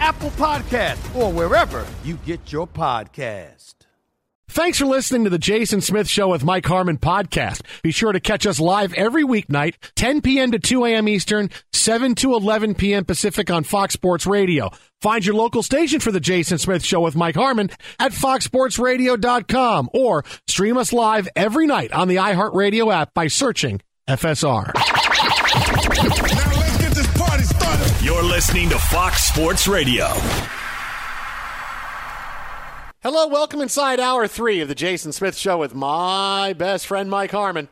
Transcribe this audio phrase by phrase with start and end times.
[0.00, 3.74] Apple Podcast, or wherever you get your podcast.
[4.48, 7.62] Thanks for listening to the Jason Smith Show with Mike Harmon podcast.
[7.82, 10.50] Be sure to catch us live every weeknight, 10 p.m.
[10.50, 11.06] to 2 a.m.
[11.06, 13.04] Eastern, 7 to 11 p.m.
[13.04, 14.70] Pacific on Fox Sports Radio.
[15.00, 20.24] Find your local station for the Jason Smith Show with Mike Harmon at foxsportsradio.com or
[20.48, 24.99] stream us live every night on the iHeartRadio app by searching FSR.
[28.40, 30.06] Listening to Fox Sports Radio.
[33.02, 37.32] Hello, welcome inside hour three of the Jason Smith Show with my best friend Mike
[37.32, 37.68] Harmon.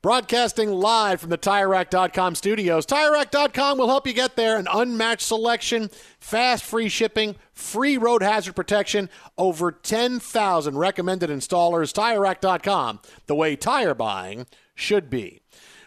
[0.00, 2.86] Broadcasting live from the TireRack.com studios.
[2.86, 4.56] TireRack.com will help you get there.
[4.56, 11.92] An unmatched selection, fast free shipping, free road hazard protection, over 10,000 recommended installers.
[11.92, 15.42] TireRack.com, the way tire buying should be.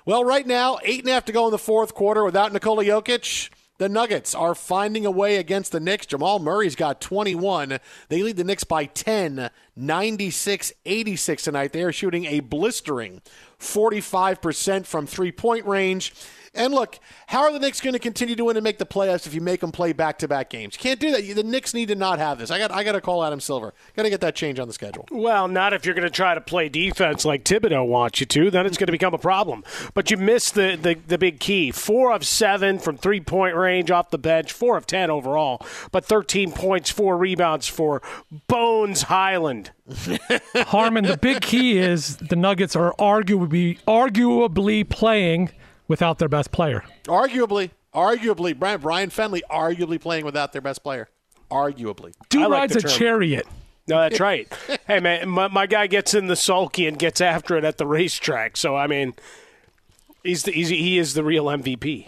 [0.06, 2.86] Well, right now, eight and a half to go in the fourth quarter without Nikola
[2.86, 3.50] Jokic.
[3.80, 6.06] The Nuggets are finding a way against the Knicks.
[6.06, 7.80] Jamal Murray's got 21.
[8.08, 11.74] They lead the Knicks by 10, 96 86 tonight.
[11.74, 13.22] They are shooting a blistering
[13.60, 16.14] 45% from three point range.
[16.56, 19.26] And look, how are the Knicks going to continue to win and make the playoffs
[19.26, 20.76] if you make them play back to back games?
[20.76, 21.36] You Can't do that.
[21.36, 22.52] The Knicks need to not have this.
[22.52, 23.74] I got I got to call Adam Silver.
[23.96, 25.08] Got to get that change on the schedule.
[25.10, 28.52] Well, not if you're going to try to play defense like Thibodeau wants you to.
[28.52, 29.64] Then it's going to become a problem.
[29.96, 31.72] But you missed the, the, the big key.
[31.72, 36.06] Four of seven from three point range off the bench, four of 10 overall, but
[36.06, 38.04] 13 points, four rebounds for
[38.48, 39.72] Bones Hyland.
[40.56, 45.52] Harmon, the big key is the Nuggets are arguably arguably playing
[45.88, 46.84] without their best player.
[47.06, 51.10] Arguably, arguably, Brian, Brian Fenley arguably playing without their best player.
[51.52, 52.14] Arguably.
[52.30, 52.92] Dude I like rides the a term.
[52.92, 53.48] chariot.
[53.88, 54.52] No, that's right.
[54.88, 57.86] hey, man, my, my guy gets in the sulky and gets after it at the
[57.86, 58.56] racetrack.
[58.56, 59.14] So, I mean,
[60.24, 62.08] he's the, he's, he is the real MVP.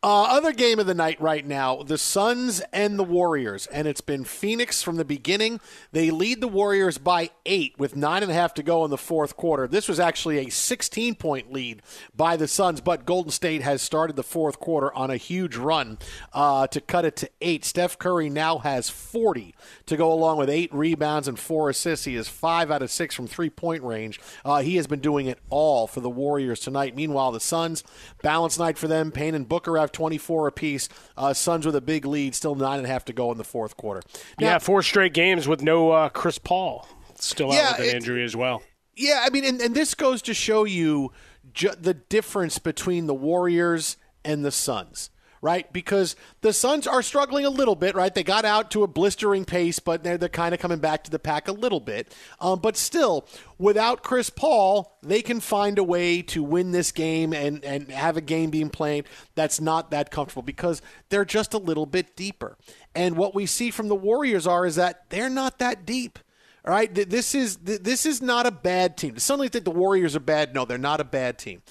[0.00, 4.00] Uh, other game of the night right now, the Suns and the Warriors, and it's
[4.00, 5.58] been Phoenix from the beginning.
[5.90, 8.96] They lead the Warriors by eight with nine and a half to go in the
[8.96, 9.66] fourth quarter.
[9.66, 11.82] This was actually a 16 point lead
[12.14, 15.98] by the Suns, but Golden State has started the fourth quarter on a huge run
[16.32, 17.64] uh, to cut it to eight.
[17.64, 19.52] Steph Curry now has 40
[19.86, 22.04] to go along with eight rebounds and four assists.
[22.04, 24.20] He is five out of six from three point range.
[24.44, 26.94] Uh, he has been doing it all for the Warriors tonight.
[26.94, 27.82] Meanwhile, the Suns,
[28.22, 29.10] balanced night for them.
[29.10, 30.88] Payne and Booker have 24 apiece.
[31.16, 33.44] Uh, Suns with a big lead, still nine and a half to go in the
[33.44, 34.02] fourth quarter.
[34.40, 36.88] Now, yeah, four straight games with no uh, Chris Paul.
[37.16, 38.62] Still out yeah, with an it, injury as well.
[38.96, 41.12] Yeah, I mean, and, and this goes to show you
[41.52, 45.72] ju- the difference between the Warriors and the Suns right?
[45.72, 48.14] Because the Suns are struggling a little bit, right?
[48.14, 51.10] They got out to a blistering pace, but they're, they're kind of coming back to
[51.10, 52.14] the pack a little bit.
[52.40, 53.26] Um, but still,
[53.58, 58.16] without Chris Paul, they can find a way to win this game and, and have
[58.16, 62.56] a game being played that's not that comfortable because they're just a little bit deeper.
[62.94, 66.18] And what we see from the Warriors are is that they're not that deep.
[66.64, 69.16] All right, this is this is not a bad team.
[69.16, 70.54] Suddenly think the Warriors are bad.
[70.54, 71.62] No, they're not a bad team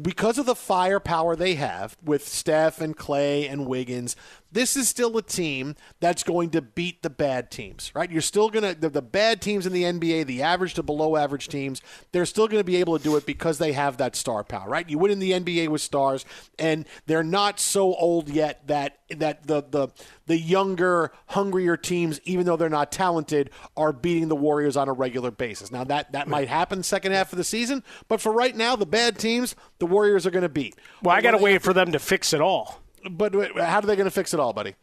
[0.00, 4.16] because of the firepower they have with Steph and Clay and Wiggins,
[4.52, 8.10] this is still a team that's going to beat the bad teams, right?
[8.10, 11.16] You're still going to, the, the, bad teams in the NBA, the average to below
[11.16, 11.82] average teams,
[12.12, 14.68] they're still going to be able to do it because they have that star power,
[14.68, 14.88] right?
[14.88, 16.24] You win in the NBA with stars,
[16.58, 19.88] and they're not so old yet that that the the
[20.26, 24.92] the younger, hungrier teams, even though they're not talented, are beating the Warriors on a
[24.92, 25.70] regular basis.
[25.70, 28.86] Now that that might happen second half of the season, but for right now, the
[28.86, 30.76] bad teams, the Warriors are going to beat.
[31.02, 32.81] Well, I got to wait for them to fix it all.
[33.10, 34.74] But how are they going to fix it all, buddy?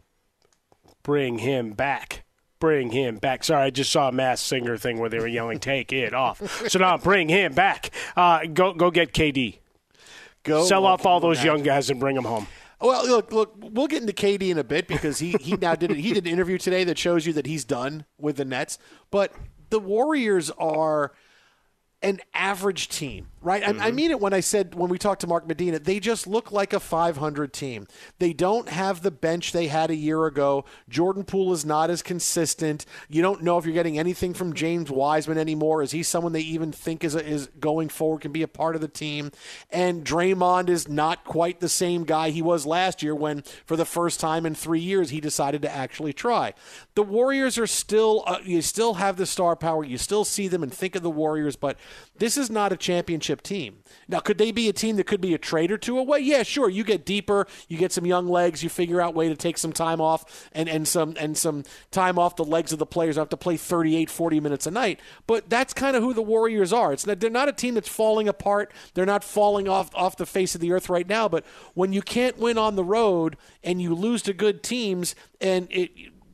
[1.03, 2.23] Bring him back.
[2.59, 3.43] Bring him back.
[3.45, 6.67] Sorry, I just saw a mass Singer thing where they were yelling, "Take it off."
[6.69, 7.91] So now bring him back.
[8.17, 9.59] Uh, go go get KD.
[10.43, 12.47] Go sell off all those young guys and bring them home.
[12.81, 15.91] Well, look, look, we'll get into KD in a bit because he he now did
[15.91, 15.97] it.
[15.97, 18.77] he did an interview today that shows you that he's done with the Nets.
[19.11, 19.33] But
[19.69, 21.13] the Warriors are
[22.01, 23.63] an average team, right?
[23.63, 23.81] Mm-hmm.
[23.81, 26.27] I, I, mean it when I said when we talked to Mark Medina, they just
[26.27, 27.87] look like a 500 team.
[28.19, 30.65] They don't have the bench they had a year ago.
[30.89, 32.85] Jordan Poole is not as consistent.
[33.07, 35.81] You don't know if you're getting anything from James Wiseman anymore.
[35.81, 38.81] Is he someone they even think is is going forward can be a part of
[38.81, 39.31] the team?
[39.69, 43.85] And Draymond is not quite the same guy he was last year when for the
[43.85, 46.53] first time in 3 years he decided to actually try.
[46.95, 49.83] The Warriors are still uh, you still have the star power.
[49.83, 51.77] You still see them and think of the Warriors, but
[52.17, 53.83] this is not a championship team.
[54.07, 56.19] Now, could they be a team that could be a trade or two away?
[56.19, 56.69] Yeah, sure.
[56.69, 59.73] You get deeper, you get some young legs, you figure out way to take some
[59.73, 63.17] time off and, and some and some time off the legs of the players.
[63.17, 64.99] I have to play 38, 40 minutes a night.
[65.27, 66.93] But that's kind of who the Warriors are.
[66.93, 68.71] It's not, they're not a team that's falling apart.
[68.93, 71.29] They're not falling off off the face of the earth right now.
[71.29, 75.67] But when you can't win on the road and you lose to good teams and
[75.71, 75.91] it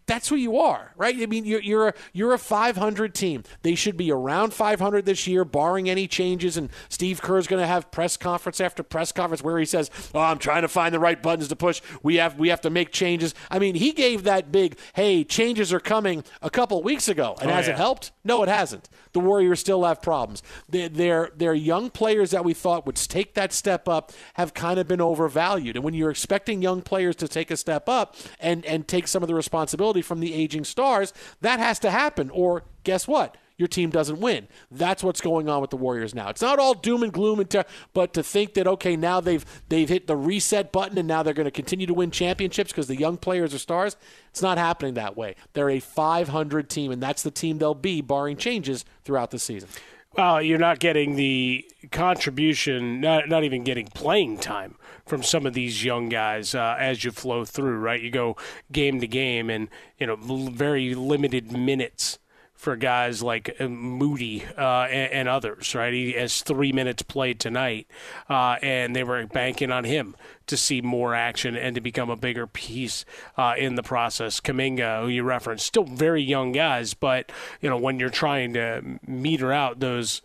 [0.08, 1.16] that's who you are, right?
[1.20, 3.44] I mean, you're you're a, you're a 500 team.
[3.64, 6.58] They should be around 500 this year, barring any changes.
[6.58, 9.90] And Steve Kerr is going to have press conference after press conference where he says,
[10.14, 11.82] "Oh, I'm trying to find the right buttons to push.
[12.04, 15.74] We have we have to make changes." I mean, he gave that big, "Hey, changes
[15.74, 17.74] are coming" a couple weeks ago, and oh, has yeah.
[17.74, 18.12] it helped?
[18.24, 18.90] No, it hasn't.
[19.14, 20.44] The Warriors still have problems.
[20.70, 24.88] Their their young players that we thought would take that step up have kind of
[24.88, 25.76] been overvalued.
[25.76, 29.24] And when you're expecting young players to take a step up and and take some
[29.24, 31.14] of the responsibility from the aging stars.
[31.42, 33.38] That has to happen, or guess what?
[33.58, 34.50] Your team doesn't win.
[34.70, 36.28] That's what's going on with the Warriors now.
[36.30, 37.64] It's not all doom and gloom, and ter-
[37.94, 41.34] but to think that okay, now they've they've hit the reset button and now they're
[41.34, 43.96] going to continue to win championships because the young players are stars.
[44.30, 45.36] It's not happening that way.
[45.54, 49.70] They're a 500 team, and that's the team they'll be, barring changes throughout the season.
[50.18, 55.54] Well, you're not getting the contribution, not not even getting playing time from some of
[55.54, 57.80] these young guys uh, as you flow through.
[57.80, 58.38] Right, you go
[58.72, 59.68] game to game, and
[60.00, 62.20] you know very limited minutes
[62.66, 65.94] for guys like uh, Moody uh, and, and, others, right?
[65.94, 67.86] He has three minutes played tonight,
[68.28, 70.16] uh, and they were banking on him
[70.48, 73.06] to see more action and to become a bigger piece
[73.38, 74.40] uh, in the process.
[74.40, 77.32] Kuminga, who you referenced, still very young guys, but
[77.62, 80.24] you know when you're trying to meter out those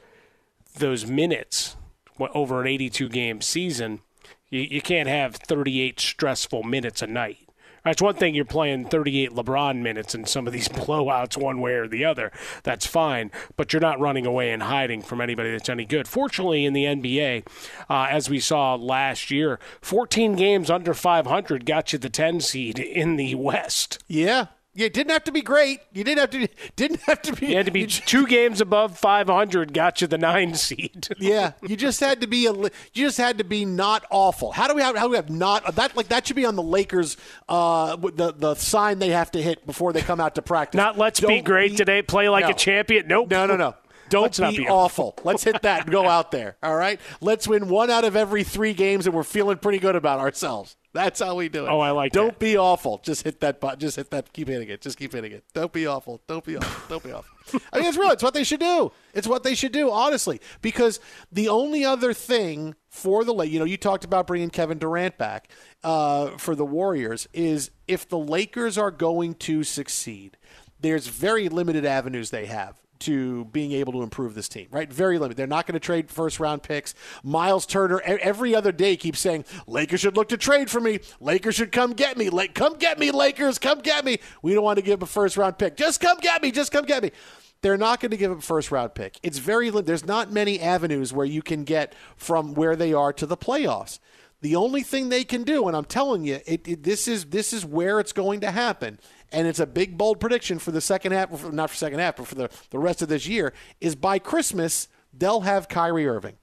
[0.79, 1.77] those minutes
[2.19, 4.01] over an 82 game season,
[4.49, 7.50] you, you can't have 38 stressful minutes a night.
[7.85, 11.73] It's one thing you're playing 38 LeBron minutes in some of these blowouts one way
[11.73, 12.31] or the other.
[12.63, 16.07] That's fine, but you're not running away and hiding from anybody that's any good.
[16.07, 17.47] Fortunately, in the NBA,
[17.89, 22.79] uh, as we saw last year, 14 games under 500 got you the 10 seed
[22.79, 24.03] in the West.
[24.09, 24.47] Yeah,
[24.81, 25.81] You didn't have to be great.
[25.93, 26.49] You didn't have to.
[26.77, 27.49] Didn't have to be.
[27.49, 31.09] You had to be two games above 500, got you the nine seed.
[31.19, 32.53] yeah, you just had to be a.
[32.53, 34.53] You just had to be not awful.
[34.53, 34.97] How do we have?
[34.97, 35.97] How do we have not that?
[35.97, 37.19] Like that should be on the Lakers.
[37.49, 40.79] Uh, the the sign they have to hit before they come out to practice.
[40.79, 42.51] Not let's Don't be great be- today, play like No.
[42.51, 43.07] a champion.
[43.07, 43.31] Nope.
[43.31, 43.75] No, no, no.
[44.09, 45.15] Don't Let's be, be awful.
[45.23, 46.57] Let's hit that and go out there.
[46.65, 47.01] All right.
[47.21, 50.77] Let's win one out of every three games, and we're feeling pretty good about ourselves.
[50.93, 51.69] That's how we do it.
[51.69, 52.15] Oh, I like it.
[52.15, 52.39] Don't that.
[52.41, 53.01] be awful.
[53.05, 53.79] Just hit that button.
[53.79, 54.33] Just hit that.
[54.33, 54.81] Keep hitting it.
[54.81, 55.45] Just keep hitting it.
[55.55, 56.21] Don't be awful.
[56.27, 56.89] Don't be awful.
[56.89, 57.61] Don't be awful.
[57.73, 58.11] I mean, it's real.
[58.11, 58.91] It's what they should do.
[59.15, 60.41] It's what they should do, honestly.
[60.63, 60.99] Because
[61.31, 65.17] the only other thing for the Lakers, you know, you talked about bringing Kevin Durant
[65.17, 65.49] back
[65.85, 70.37] uh, for the Warriors, is if the Lakers are going to succeed,
[70.81, 74.93] there's very limited avenues they have to being able to improve this team, right?
[74.93, 75.37] Very limited.
[75.37, 76.95] They're not going to trade first round picks.
[77.23, 81.01] Myles Turner every other day keeps saying, Lakers should look to trade for me.
[81.21, 82.31] Lakers should come get me.
[82.31, 83.59] Like, come get me, Lakers.
[83.59, 84.19] Come get me.
[84.43, 85.77] We don't want to give a first round pick.
[85.77, 86.51] Just come get me.
[86.51, 87.11] Just come get me.
[87.63, 89.19] They're not going to give up a first round pick.
[89.23, 93.27] It's very there's not many avenues where you can get from where they are to
[93.27, 93.99] the playoffs.
[94.43, 97.53] The only thing they can do, and I'm telling you, it, it, this is this
[97.53, 98.99] is where it's going to happen,
[99.33, 102.17] and it's a big bold prediction for the second half, for, not for second half,
[102.17, 106.37] but for the, the rest of this year, is by Christmas they'll have Kyrie Irving.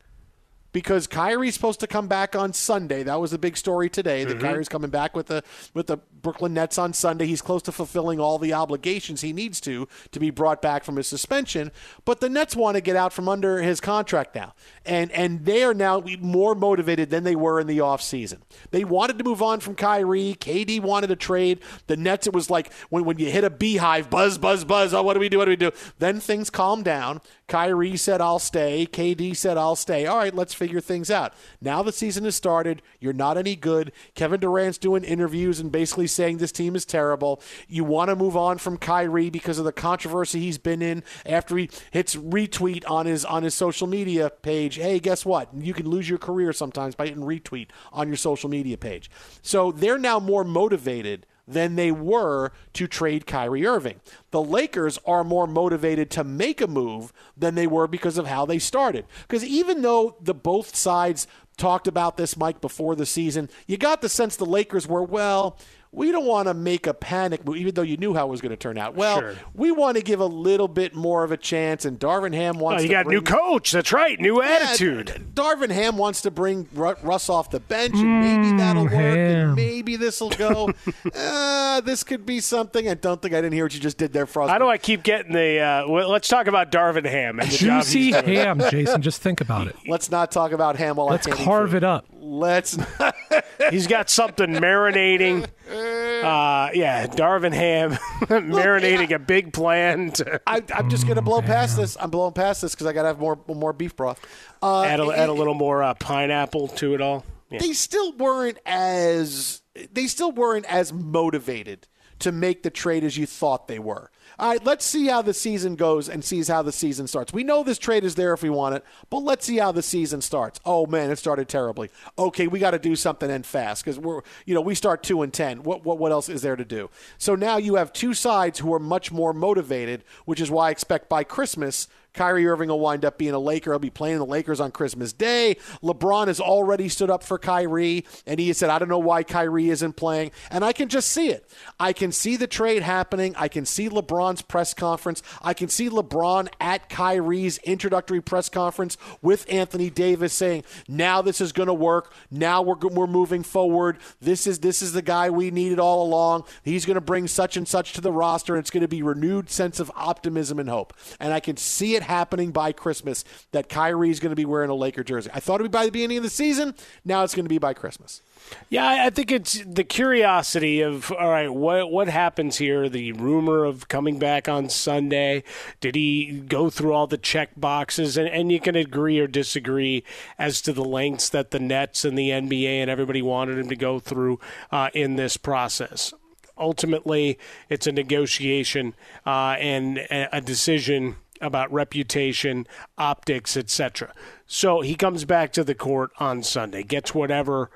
[0.74, 3.02] Because Kyrie's supposed to come back on Sunday.
[3.02, 4.26] That was the big story today.
[4.26, 4.46] That mm-hmm.
[4.46, 7.26] Kyrie's coming back with the with the Brooklyn Nets on Sunday.
[7.26, 10.98] He's close to fulfilling all the obligations he needs to to be brought back from
[10.98, 11.72] his suspension.
[12.04, 14.54] But the Nets want to get out from under his contract now,
[14.86, 18.40] and and they are now more motivated than they were in the offseason.
[18.72, 20.36] They wanted to move on from Kyrie.
[20.38, 21.62] KD wanted to trade.
[21.88, 24.94] The Nets, it was like when when you hit a beehive, buzz, buzz, buzz.
[24.94, 25.38] Oh, what do we do?
[25.38, 25.72] What do we do?
[26.00, 27.22] Then things calmed down.
[27.48, 31.34] Kyrie said, "I'll stay." KD said, "I'll stay." All right, let's figure things out.
[31.62, 32.82] Now the season has started.
[33.00, 33.94] You're not any good.
[34.14, 37.42] Kevin Durant's doing interviews and basically saying this team is terrible.
[37.70, 41.56] You want to move on from Kyrie because of the controversy he's been in after
[41.56, 44.76] he hits retweet on his on his social media page.
[44.76, 45.50] Hey, guess what?
[45.58, 49.10] You can lose your career sometimes by hitting retweet on your social media page.
[49.42, 54.02] So they're now more motivated than they were to trade Kyrie Irving.
[54.32, 58.46] The Lakers are more motivated to make a move than they were because of how
[58.46, 59.06] they started.
[59.22, 61.26] Because even though the both sides
[61.58, 65.58] talked about this, Mike, before the season, you got the sense the Lakers were, well,
[65.92, 68.42] we don't want to make a panic move, even though you knew how it was
[68.42, 68.96] going to turn out.
[68.96, 69.36] Well, Sure.
[69.54, 72.64] we want to give a little bit more of a chance, and Darvin Ham Oh,
[72.64, 73.72] wants you to got bring, new coach.
[73.72, 74.20] That's right.
[74.20, 75.32] New yeah, attitude.
[75.34, 79.48] Darvin Ham wants to bring Russ off the bench, and maybe that'll work, Ham.
[79.48, 80.72] and maybe this will go.
[81.16, 82.88] uh, this could be something.
[82.90, 84.52] I don't think I didn't hear what you just did there, Frost.
[84.52, 85.60] How do I keep getting the?
[85.60, 89.02] Uh, well, let's talk about Darvin Ham and the Juicy he's ham, Jason.
[89.02, 89.76] Just think about it.
[89.88, 91.78] Let's not talk about Ham while Let's I'm canning carve food.
[91.78, 92.06] it up.
[92.20, 92.78] Let's.
[93.72, 95.48] He's got something marinating.
[95.68, 101.78] Uh, yeah, Darvin Ham marinating a big plan to I, I'm just gonna blow past
[101.78, 101.98] this.
[102.00, 104.20] I'm blowing past this because I gotta have more more beef broth.
[104.62, 107.26] Uh, add a, add a little more uh, pineapple to it all.
[107.50, 107.60] Yeah.
[107.60, 109.62] they still weren't as
[109.94, 111.88] they still weren't as motivated
[112.20, 114.12] to make the trade as you thought they were.
[114.40, 117.34] All right, let's see how the season goes and sees how the season starts.
[117.34, 119.82] We know this trade is there if we want it, but let's see how the
[119.82, 120.60] season starts.
[120.64, 121.90] Oh man, it started terribly.
[122.20, 125.24] Okay, we got to do something and fast because we're you know we start two
[125.24, 125.64] and ten.
[125.64, 126.92] What what what else is there to do?
[127.18, 130.72] So now you have two sides who are much more motivated, which is why I
[130.72, 133.72] expect by Christmas Kyrie Irving will wind up being a Laker.
[133.72, 135.58] He'll be playing the Lakers on Christmas Day.
[135.84, 139.70] LeBron has already stood up for Kyrie, and he said, I don't know why Kyrie
[139.70, 140.32] isn't playing.
[140.50, 141.50] And I can just see it.
[141.80, 143.36] I can see the trade happening.
[143.38, 145.22] I can see LeBron's press conference.
[145.42, 151.40] I can see LeBron at Kyrie's introductory press conference with Anthony Davis saying, now this
[151.40, 152.14] is going to work.
[152.32, 154.00] Now we're, we're moving forward.
[154.20, 156.46] This is, this is the guy we needed all along.
[156.64, 158.56] He's going to bring such and such to the roster.
[158.56, 160.94] And it's going to be renewed sense of optimism and hope.
[161.20, 164.76] And I can see it happening by Christmas that Kyrie's going to be wearing a
[164.76, 165.30] Laker jersey.
[165.34, 166.74] I thought it would be by the beginning of the season.
[167.06, 168.22] Now it's going to be by Christmas.
[168.70, 172.90] Yeah, I think it's the curiosity of all right, what what happens here?
[172.90, 175.44] The rumor of coming back on Sunday.
[175.80, 178.18] Did he go through all the check boxes?
[178.18, 180.04] And, and you can agree or disagree
[180.38, 183.76] as to the lengths that the Nets and the NBA and everybody wanted him to
[183.76, 184.40] go through
[184.72, 186.14] uh, in this process.
[186.58, 187.38] Ultimately,
[187.70, 188.96] it's a negotiation
[189.26, 192.68] uh, and a decision about reputation,
[192.98, 194.14] optics, etc.
[194.46, 197.70] So he comes back to the court on Sunday, gets whatever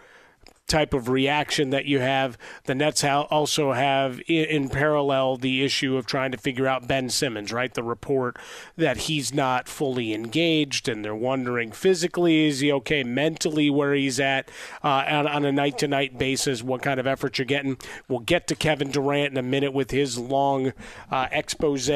[0.72, 2.38] type of reaction that you have.
[2.64, 7.52] The Nets also have in, parallel the issue of trying to figure out Ben Simmons,
[7.52, 7.74] right?
[7.74, 8.38] The report
[8.78, 14.20] that he's not fully engaged, and they're wondering physically is he okay, mentally where he's
[14.20, 14.50] at
[14.82, 17.78] uh, on, on a night to night basis, what kind of effort you're getting.
[18.08, 20.72] We'll get to Kevin Durant in a minute with his long
[21.12, 21.90] uh, expose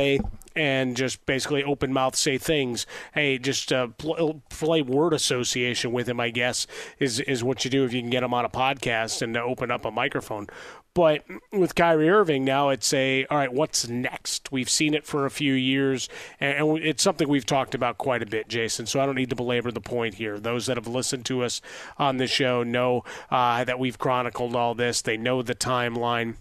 [0.55, 2.85] and just basically open mouth say things.
[3.13, 6.19] Hey, just uh, pl- play word association with him.
[6.19, 6.67] I guess
[6.99, 9.71] is is what you do if you can get him on a podcast and open
[9.71, 10.47] up a microphone.
[10.95, 13.51] But with Kyrie Irving now, it's a all right.
[13.51, 14.53] What's next?
[14.53, 16.07] We've seen it for a few years,
[16.39, 18.85] and it's something we've talked about quite a bit, Jason.
[18.85, 20.39] So I don't need to belabor the point here.
[20.39, 21.61] Those that have listened to us
[21.97, 25.01] on the show know uh, that we've chronicled all this.
[25.01, 26.35] They know the timeline.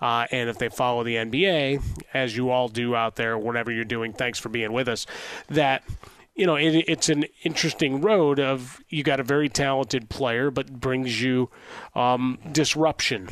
[0.00, 1.82] Uh, and if they follow the NBA,
[2.14, 5.06] as you all do out there, whatever you're doing, thanks for being with us,
[5.48, 5.82] that
[6.40, 10.80] you know, it, it's an interesting road of you got a very talented player, but
[10.80, 11.50] brings you
[11.94, 13.28] um, disruption,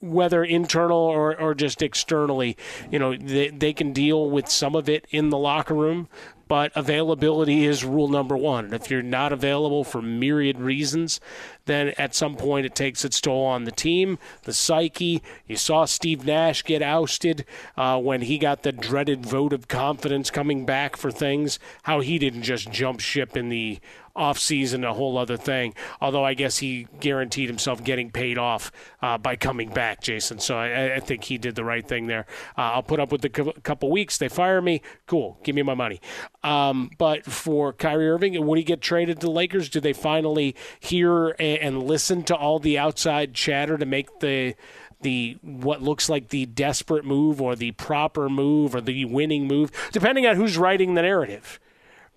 [0.00, 2.56] whether internal or, or just externally.
[2.90, 6.08] You know, they, they can deal with some of it in the locker room,
[6.52, 8.66] but availability is rule number one.
[8.66, 11.18] And if you're not available for myriad reasons,
[11.64, 15.22] then at some point it takes its toll on the team, the psyche.
[15.46, 20.30] You saw Steve Nash get ousted uh, when he got the dreaded vote of confidence
[20.30, 21.58] coming back for things.
[21.84, 23.80] How he didn't just jump ship in the
[24.14, 25.74] off season a whole other thing.
[26.00, 30.38] Although I guess he guaranteed himself getting paid off uh, by coming back, Jason.
[30.38, 32.26] So I, I, think he did the right thing there.
[32.56, 33.30] Uh, I'll put up with the
[33.62, 34.18] couple weeks.
[34.18, 34.82] They fire me.
[35.06, 35.38] Cool.
[35.42, 36.00] Give me my money.
[36.42, 39.68] Um, but for Kyrie Irving, would he get traded to Lakers?
[39.68, 44.54] Do they finally hear and, listen to all the outside chatter to make the
[45.02, 49.70] the what looks like the desperate move or the proper move or the winning move,
[49.92, 51.58] depending on who's writing the narrative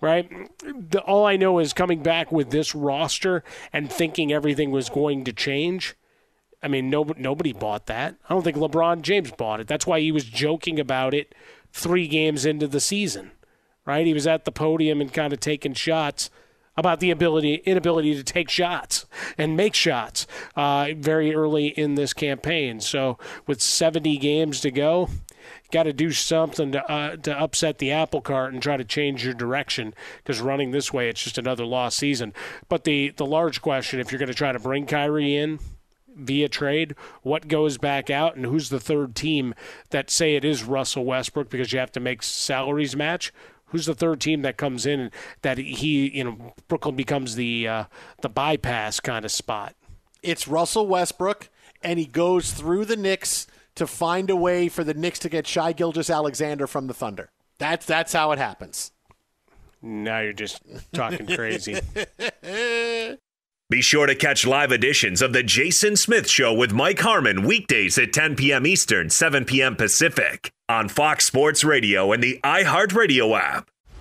[0.00, 0.30] right?
[0.60, 3.42] The, all I know is coming back with this roster
[3.72, 5.96] and thinking everything was going to change.
[6.62, 8.16] I mean, no, nobody bought that.
[8.28, 9.66] I don't think LeBron James bought it.
[9.66, 11.34] That's why he was joking about it
[11.72, 13.32] three games into the season,
[13.86, 14.06] right?
[14.06, 16.28] He was at the podium and kind of taking shots
[16.76, 19.06] about the ability inability to take shots
[19.38, 20.26] and make shots
[20.56, 22.80] uh, very early in this campaign.
[22.80, 25.08] So with 70 games to go,
[25.72, 29.24] got to do something to uh, to upset the apple cart and try to change
[29.24, 32.34] your direction because running this way it's just another lost season.
[32.68, 35.58] But the the large question, if you're going to try to bring Kyrie in
[36.14, 39.54] via trade, what goes back out, and who's the third team
[39.90, 43.32] that say it is Russell Westbrook because you have to make salaries match?
[43.66, 45.10] Who's the third team that comes in
[45.42, 47.84] that he, you know, Brooklyn becomes the uh,
[48.22, 49.74] the bypass kind of spot?
[50.22, 51.48] It's Russell Westbrook,
[51.82, 55.46] and he goes through the Knicks to find a way for the Knicks to get
[55.46, 57.30] Shai Gilgeous-Alexander from the Thunder.
[57.58, 58.92] That's that's how it happens.
[59.82, 61.80] Now you're just talking crazy.
[63.68, 67.98] Be sure to catch live editions of The Jason Smith Show with Mike Harmon weekdays
[67.98, 68.64] at 10 p.m.
[68.64, 69.74] Eastern, 7 p.m.
[69.74, 73.70] Pacific on Fox Sports Radio and the iHeartRadio app.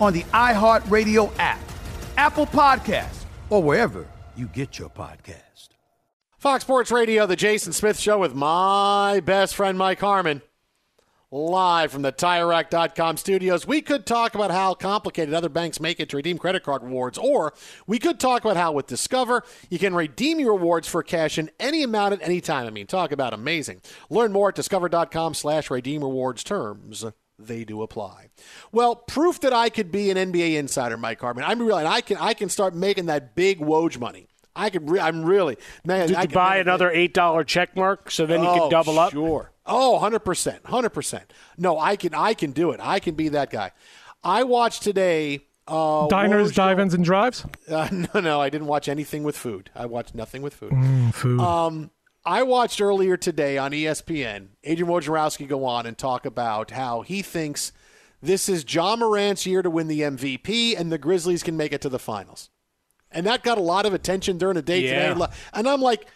[0.00, 1.60] on the iHeartRadio app,
[2.16, 5.68] Apple Podcasts, or wherever you get your podcast.
[6.38, 10.40] Fox Sports Radio, the Jason Smith Show with my best friend Mike Harmon.
[11.32, 13.64] Live from the TireRack.com studios.
[13.64, 17.18] We could talk about how complicated other banks make it to redeem credit card rewards,
[17.18, 17.52] or
[17.86, 21.48] we could talk about how with Discover you can redeem your rewards for cash in
[21.60, 22.66] any amount at any time.
[22.66, 23.80] I mean, talk about amazing.
[24.08, 27.04] Learn more at discover.com slash redeem rewards terms
[27.46, 28.28] they do apply.
[28.72, 31.44] Well, proof that I could be an NBA insider, Mike Harmon.
[31.44, 34.28] I'm really, I can, I can start making that big Woj money.
[34.54, 36.08] I could, re- I'm really, man.
[36.08, 38.60] Did I you could buy make- another eight dollar check mark so then you oh,
[38.60, 39.12] could double up?
[39.12, 39.52] Sure.
[39.66, 41.32] Oh, 100 percent, hundred percent.
[41.56, 42.80] No, I can, I can do it.
[42.82, 43.72] I can be that guy.
[44.24, 45.46] I watched today.
[45.68, 47.46] Uh, Diners, Woj- dive-ins, and drives.
[47.68, 49.70] Uh, no, no, I didn't watch anything with food.
[49.74, 50.72] I watched nothing with food.
[50.72, 51.40] Mm, food.
[51.40, 51.90] Um,
[52.30, 57.22] I watched earlier today on ESPN Adrian Wojnarowski go on and talk about how he
[57.22, 57.72] thinks
[58.22, 61.80] this is Ja Morant's year to win the MVP and the Grizzlies can make it
[61.80, 62.48] to the finals.
[63.10, 65.12] And that got a lot of attention during the day Yeah.
[65.14, 65.26] today.
[65.52, 66.06] And I'm like,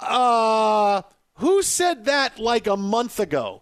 [0.00, 1.02] uh,
[1.34, 3.60] who said that like a month ago?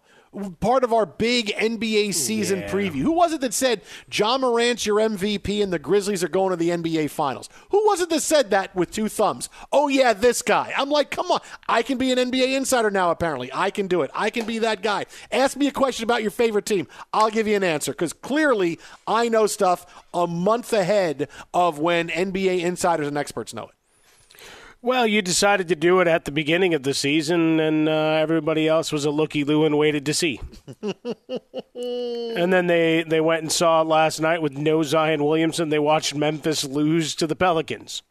[0.61, 2.71] Part of our big NBA season Yeah.
[2.71, 3.03] preview.
[3.03, 6.57] Who was it that said Ja Morant's your MVP and the Grizzlies are going to
[6.57, 7.49] the NBA Finals?
[7.71, 9.49] Who was it that said that with two thumbs?
[9.73, 10.73] Oh yeah, this guy.
[10.77, 13.11] I'm like, come on, I can be an NBA insider now.
[13.11, 14.11] Apparently, I can do it.
[14.15, 15.07] I can be that guy.
[15.31, 16.89] Ask me a question about your favorite team.
[17.13, 22.09] I'll give you an answer because clearly I know stuff a month ahead of when
[22.09, 23.71] NBA insiders and experts know it.
[24.85, 28.69] Well, you decided to do it at the beginning of the season, and uh, everybody
[28.69, 30.43] else was a looky loo and waited to see.
[30.83, 35.71] and then they, they went and saw it last night with no Zion Williamson.
[35.71, 38.03] They watched Memphis lose to the Pelicans.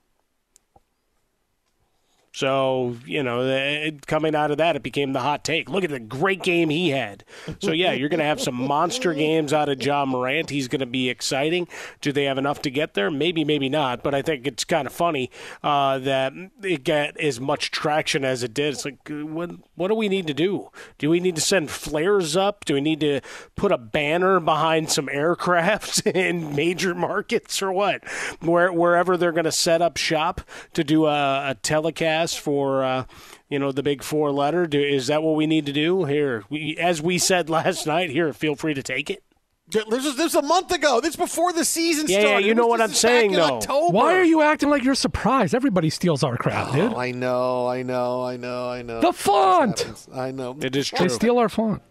[2.35, 5.69] So, you know, it, coming out of that, it became the hot take.
[5.69, 7.23] Look at the great game he had.
[7.59, 10.49] So, yeah, you're going to have some monster games out of Ja Morant.
[10.49, 11.67] He's going to be exciting.
[12.01, 13.11] Do they have enough to get there?
[13.11, 14.01] Maybe, maybe not.
[14.01, 15.29] But I think it's kind of funny
[15.61, 18.73] uh, that it got as much traction as it did.
[18.73, 20.71] It's like, what, what do we need to do?
[20.97, 22.65] Do we need to send flares up?
[22.65, 23.21] Do we need to
[23.55, 28.03] put a banner behind some aircraft in major markets or what?
[28.39, 30.41] Where, wherever they're going to set up shop
[30.73, 33.05] to do a, a telecast for uh,
[33.49, 34.65] you know the big four letter.
[34.67, 36.43] Do, is that what we need to do here?
[36.49, 39.23] We, as we said last night, here, feel free to take it.
[39.69, 40.99] This was, this was a month ago.
[41.01, 42.45] This before the season Yeah, yeah, started.
[42.47, 43.55] you know was- what I'm saying, though.
[43.57, 43.93] October.
[43.95, 45.55] Why are you acting like you're surprised?
[45.55, 46.93] Everybody steals our crap, dude.
[46.93, 48.99] Oh, I know, I know, I know, I know.
[48.99, 50.07] The font.
[50.13, 50.57] I know.
[50.61, 51.07] It is true.
[51.07, 51.81] They steal our font.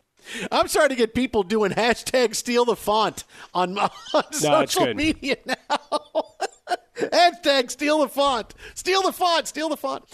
[0.52, 5.36] I'm sorry to get people doing hashtag steal the font on, on it's social media
[5.46, 5.56] now.
[7.12, 8.54] hashtag steal the font.
[8.74, 9.48] Steal the font.
[9.48, 10.04] Steal the font.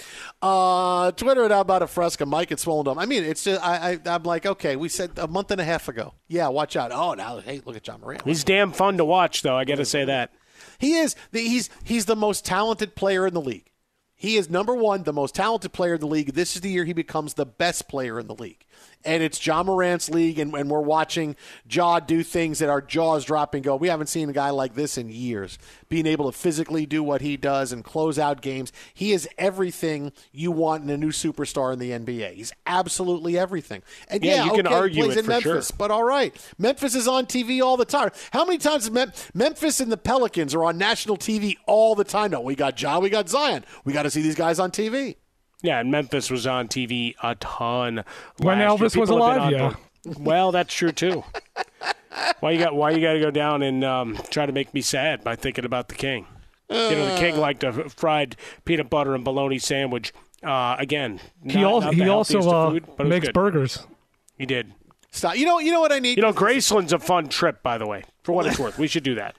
[0.40, 2.26] Uh, Twitter at How About a Fresca.
[2.26, 2.98] Mike at Swollen Dome.
[2.98, 5.64] I mean, it's just, I, I, I'm like, okay, we said a month and a
[5.64, 6.14] half ago.
[6.28, 6.92] Yeah, watch out.
[6.92, 8.22] Oh, now, hey, look at Ja Morant.
[8.24, 9.56] He's damn fun to watch, though.
[9.56, 10.32] I got to say that.
[10.78, 11.16] He is.
[11.32, 13.70] He's he's the most talented player in the league.
[14.14, 16.34] He is number one, the most talented player in the league.
[16.34, 18.64] This is the year he becomes the best player in the league
[19.04, 21.36] and it's Ja Morant's league, and, and we're watching
[21.70, 24.74] Ja do things that our jaws drop and go, we haven't seen a guy like
[24.74, 25.58] this in years.
[25.88, 28.72] Being able to physically do what he does and close out games.
[28.92, 32.34] He is everything you want in a new superstar in the NBA.
[32.34, 33.82] He's absolutely everything.
[34.08, 35.76] And yeah, yeah you can argue plays it in for Memphis, sure.
[35.78, 36.34] but all right.
[36.58, 38.10] Memphis is on TV all the time.
[38.32, 42.32] How many times Mem- Memphis and the Pelicans are on national TV all the time?
[42.32, 43.64] No, we got Ja, we got Zion.
[43.84, 45.16] We got to see these guys on TV.
[45.62, 48.04] Yeah, and Memphis was on TV a ton.
[48.38, 49.00] When last Elvis year.
[49.00, 49.74] was alive, on yeah.
[50.04, 50.18] board.
[50.18, 51.24] Well, that's true too.
[52.40, 54.80] why you got why you got to go down and um, try to make me
[54.80, 56.26] sad by thinking about the king?
[56.70, 60.12] you know, the king liked a fried peanut butter and bologna sandwich.
[60.42, 63.34] Uh, again, He, not- al- he also uh, food, but makes good.
[63.34, 63.86] burgers.
[64.36, 64.72] He did.
[65.10, 65.36] Stop.
[65.36, 65.58] You know.
[65.58, 66.16] You know what I need.
[66.16, 68.04] You know, Graceland's a fun trip, by the way.
[68.22, 69.34] For what it's worth, we should do that.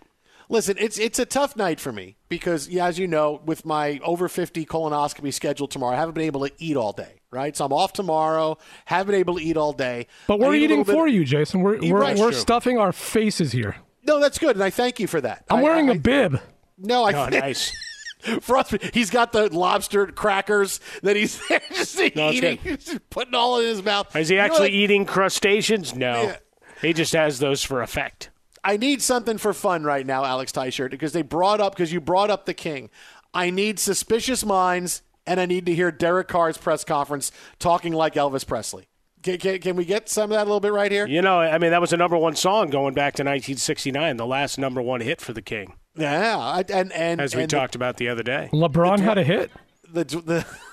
[0.51, 3.99] Listen, it's it's a tough night for me because, yeah, as you know, with my
[4.03, 7.21] over fifty colonoscopy scheduled tomorrow, I haven't been able to eat all day.
[7.31, 8.57] Right, so I'm off tomorrow.
[8.85, 10.07] Haven't been able to eat all day.
[10.25, 11.61] But we're I eating little bit- for you, Jason.
[11.61, 12.17] We're we're, right.
[12.17, 13.75] we're stuffing our faces here.
[14.07, 15.45] No, that's good, and I thank you for that.
[15.51, 16.41] I'm I- wearing I- a bib.
[16.79, 17.71] No, I Oh, nice.
[18.41, 23.59] Frost, he's got the lobster crackers that he's there just No, eating, just putting all
[23.59, 24.13] in his mouth.
[24.15, 24.71] Is he You actually what?
[24.71, 25.93] eating crustaceans?
[25.95, 26.37] No, Yeah.
[26.81, 28.31] he just has those for effect.
[28.63, 32.01] I need something for fun right now, Alex Tyshirt, because they brought up because you
[32.01, 32.89] brought up the king.
[33.33, 38.15] I need suspicious minds, and I need to hear Derek Carr's press conference talking like
[38.15, 38.87] Elvis Presley.
[39.21, 41.05] Can, can, can we get some of that a little bit right here?
[41.05, 44.25] You know, I mean, that was a number one song going back to 1969, the
[44.25, 47.75] last number one hit for the King, Yeah, I- and and as we and talked
[47.75, 48.49] about the other day.
[48.53, 49.51] LeBron had a hit.
[49.91, 50.45] the the.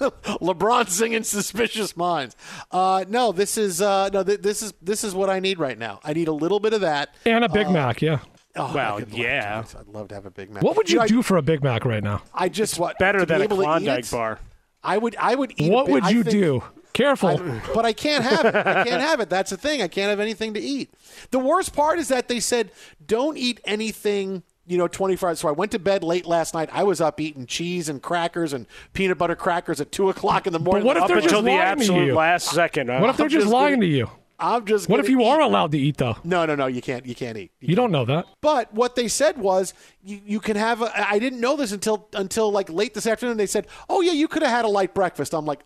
[0.00, 2.36] LeBron singing "Suspicious Minds."
[2.70, 5.78] Uh, no, this is uh, no, th- this is this is what I need right
[5.78, 6.00] now.
[6.04, 7.14] I need a little bit of that.
[7.24, 8.18] And a Big Mac, yeah.
[8.58, 9.64] Oh, Well, I could love yeah.
[9.78, 10.62] I'd love to have a Big Mac.
[10.62, 12.22] What would you know, I- do for a Big Mac right now?
[12.34, 14.38] I just what Better to be than a able to eat Klondike bar.
[14.82, 15.16] I would.
[15.18, 15.70] I would eat.
[15.70, 16.62] What bit- would you think- do?
[16.92, 17.28] Careful.
[17.28, 18.54] I- but I can't have it.
[18.54, 19.28] I can't have it.
[19.28, 19.82] That's the thing.
[19.82, 20.90] I can't have anything to eat.
[21.30, 22.70] The worst part is that they said
[23.06, 24.42] don't eat anything.
[24.66, 25.40] You know, 24 hours.
[25.40, 26.68] So I went to bed late last night.
[26.72, 30.52] I was up eating cheese and crackers and peanut butter crackers at two o'clock in
[30.52, 30.82] the morning.
[30.82, 32.14] But what if they're until just the lying to absolute you?
[32.14, 32.88] last second.
[32.88, 34.10] what if they're just just lying gonna- to you?
[34.38, 34.88] I'm just.
[34.90, 36.16] What if you are eat- allowed to eat though?
[36.22, 36.66] No, no, no.
[36.66, 37.06] You can't.
[37.06, 37.52] You can't eat.
[37.58, 38.26] You don't know that.
[38.42, 39.72] But what they said was
[40.04, 40.82] you, you can have.
[40.82, 43.38] A, I didn't know this until until like late this afternoon.
[43.38, 45.60] They said, "Oh yeah, you could have had a light breakfast." I'm like,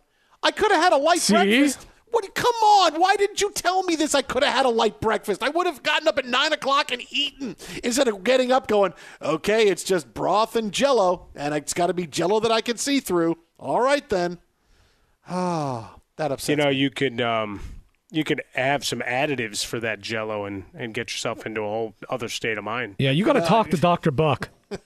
[0.44, 1.32] I could have had a light See?
[1.34, 1.84] breakfast.
[2.10, 2.34] What?
[2.34, 3.00] Come on!
[3.00, 4.14] Why didn't you tell me this?
[4.14, 5.42] I could have had a light breakfast.
[5.42, 8.94] I would have gotten up at nine o'clock and eaten instead of getting up going,
[9.22, 12.76] "Okay, it's just broth and Jello, and it's got to be Jello that I can
[12.76, 14.38] see through." All right then.
[15.28, 16.76] Ah, that upsets you know, me.
[16.76, 17.60] you could um,
[18.10, 21.94] you could have some additives for that Jello and and get yourself into a whole
[22.08, 22.96] other state of mind.
[22.98, 24.10] Yeah, you got to talk to Dr.
[24.10, 24.48] Buck.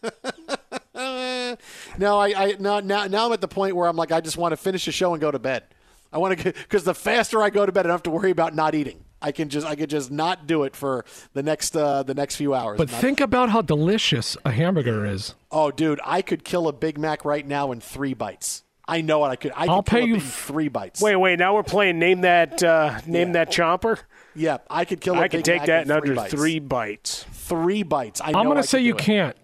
[1.99, 4.37] No, I, I no, now now I'm at the point where I'm like, I just
[4.37, 5.65] want to finish the show and go to bed.
[6.15, 8.31] I want to because the faster I go to bed, I don't have to worry
[8.31, 9.05] about not eating.
[9.21, 12.37] I can just I could just not do it for the next uh, the next
[12.37, 12.79] few hours.
[12.79, 15.35] But Not- think about how delicious a hamburger is.
[15.51, 18.63] oh, dude, I could kill a Big Mac right now in three bites.
[18.87, 19.53] I know what I could.
[19.57, 21.01] I could I'll kill pay it you in f- three bites.
[21.01, 21.39] Wait, wait.
[21.39, 23.99] Now we're playing name that uh, name that chomper.
[24.35, 25.15] yeah, I could kill.
[25.15, 26.33] I I can take that in under bites.
[26.35, 27.25] three bites.
[27.33, 28.21] Three bites.
[28.23, 28.99] I know I'm going to say you it.
[28.99, 29.37] can't.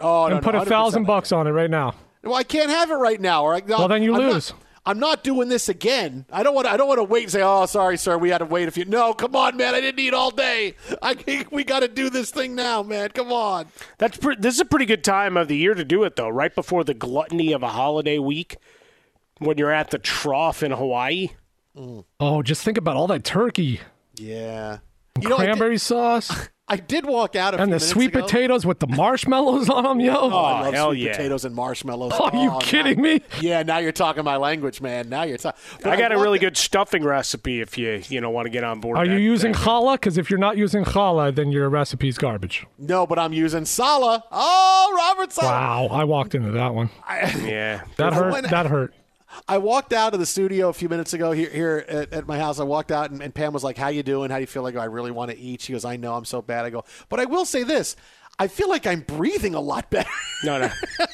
[0.00, 1.94] Oh, no, and put a thousand bucks on it right now.
[2.22, 3.42] Well, I can't have it right now.
[3.44, 4.52] Or I, no, Well, then you I'm not- lose.
[4.88, 6.24] I'm not doing this again.
[6.32, 6.66] I don't want.
[6.66, 8.70] I don't want to wait and say, "Oh, sorry, sir, we had to wait a
[8.70, 9.74] few." No, come on, man.
[9.74, 10.76] I didn't eat all day.
[11.02, 13.10] I we got to do this thing now, man.
[13.10, 13.66] Come on.
[13.98, 16.30] That's pre- this is a pretty good time of the year to do it though.
[16.30, 18.56] Right before the gluttony of a holiday week,
[19.38, 21.28] when you're at the trough in Hawaii.
[22.18, 23.80] Oh, just think about all that turkey,
[24.16, 24.78] Yeah.
[25.20, 28.08] You know, I did, cranberry sauce, I did walk out a and few the sweet
[28.14, 28.22] ago.
[28.22, 30.14] potatoes with the marshmallows on them, yo.
[30.14, 31.12] Oh, oh I love hell sweet yeah.
[31.12, 32.12] potatoes and marshmallows.
[32.12, 33.22] Are you Oh, kidding now- me?
[33.40, 35.08] Yeah, now you're talking my language, man.
[35.08, 35.60] Now you're talking.
[35.84, 38.80] I got a really good stuffing recipe if you you know want to get on
[38.80, 38.98] board.
[38.98, 39.62] Are you using that.
[39.62, 39.94] challah?
[39.94, 42.66] Because if you're not using challah, then your recipe's garbage.
[42.78, 44.22] No, but I'm using Saleh.
[44.30, 45.48] Oh, Robert Saleh.
[45.50, 46.90] Wow, I walked into that one.
[47.08, 48.32] Yeah, That hurt.
[48.32, 48.92] went- That hurt.
[49.46, 52.38] I walked out of the studio a few minutes ago here here at, at my
[52.38, 52.58] house.
[52.58, 54.30] I walked out and, and Pam was like, "How you doing?
[54.30, 56.24] How do you feel?" Go, "I really want to eat." She goes, "I know, I'm
[56.24, 57.96] so bad." I go, "But I will say this."
[58.40, 60.08] I feel like I'm breathing a lot better.
[60.44, 60.70] no, no.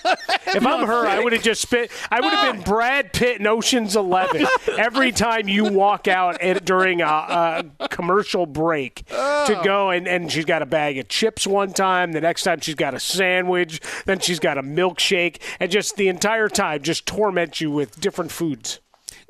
[0.47, 1.91] if I'm her, I would have just spit.
[2.11, 4.47] I would have been Brad Pitt in Ocean's Eleven
[4.79, 9.63] every time you walk out at, during a, a commercial break to oh.
[9.65, 12.13] go and and she's got a bag of chips one time.
[12.13, 13.81] The next time she's got a sandwich.
[14.05, 18.33] Then she's got a milkshake, and just the entire time just torment you with different
[18.33, 18.81] foods.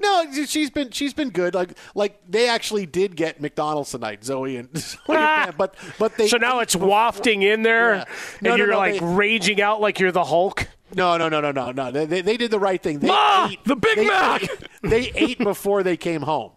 [0.05, 1.55] No, she's been she's been good.
[1.55, 6.29] Like like they actually did get McDonald's tonight, Zoe and, Zoe and but but they
[6.29, 8.01] So now it's wafting in there, Yeah.
[8.03, 10.69] and No, no, you're no, like they- raging out like you're the Hulk.
[10.95, 11.91] No, no, no, no, no, no.
[11.91, 13.01] They, they, did the right thing.
[13.01, 14.43] They Ma, ate, the Big they, Mac!
[14.83, 16.53] They, ate before they came home.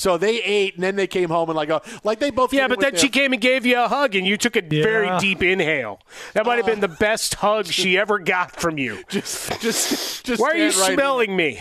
[0.00, 2.54] So they ate and then they came home and like oh, like they both.
[2.54, 4.56] Yeah, did but then their- she came and gave you a hug, and you took
[4.56, 6.00] a very deep inhale.
[6.32, 9.02] That might have been the best hug she ever got from you.
[9.10, 10.40] just just just.
[10.40, 11.60] Why are you right smelling me?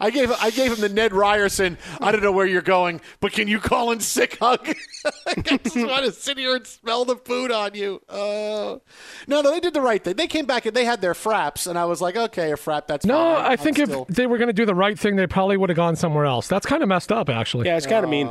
[0.00, 1.76] I gave I gave him the Ned Ryerson.
[2.00, 4.64] I don't know where you're going, but can you call in sick hug?
[5.26, 8.00] I just want to sit here and smell the food on you.
[8.08, 8.78] Uh,
[9.26, 10.14] no, no, they did the right thing.
[10.14, 12.86] They came back and they had their fraps, and I was like, okay, a frap,
[12.86, 13.44] that's No, fine.
[13.44, 15.56] I I'm think still- if they were going to do the right thing, they probably
[15.56, 16.46] would have gone somewhere else.
[16.46, 17.66] That's kind of messed up, actually.
[17.66, 18.26] Yeah, it's kind of mean.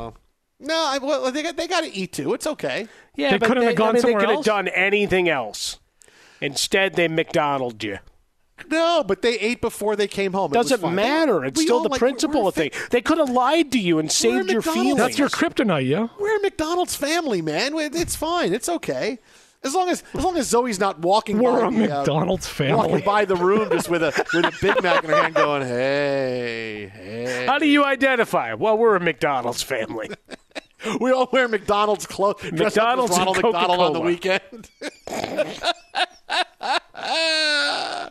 [0.60, 2.34] no, I, well, they got they got to eat too.
[2.34, 2.88] It's okay.
[3.16, 4.46] Yeah, They but couldn't have gone I mean, somewhere They could else?
[4.46, 5.78] have done anything else.
[6.40, 7.98] Instead, they McDonald's you.
[8.70, 10.52] No, but they ate before they came home.
[10.54, 10.94] It was Doesn't fine.
[10.94, 11.44] matter.
[11.44, 12.70] It's We still all, the like, principle we're, of thing.
[12.90, 14.72] They could have lied to you and saved your McDonald's.
[14.74, 14.96] feelings.
[14.98, 16.08] That's your kryptonite, yeah?
[16.20, 17.72] We're a McDonald's family, man.
[17.76, 18.52] It's fine.
[18.52, 19.18] It's okay.
[19.64, 22.48] As long as as long as Zoe's not walking We're by a the, uh, McDonald's
[22.48, 22.74] family.
[22.76, 25.62] walking by the room just with a with a Big Mac in her hand, going,
[25.62, 28.54] "Hey, hey." How do you identify?
[28.54, 30.10] Well, we're a McDonald's family.
[31.00, 32.40] We all wear McDonald's clothes.
[32.40, 34.68] dress up as McDonald's and Ronald McDonald on the weekend.